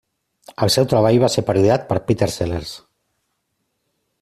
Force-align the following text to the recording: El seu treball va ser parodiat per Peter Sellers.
El 0.65 0.71
seu 0.75 0.87
treball 0.93 1.17
va 1.25 1.29
ser 1.33 1.43
parodiat 1.51 1.85
per 1.91 1.99
Peter 2.09 2.31
Sellers. 2.39 2.75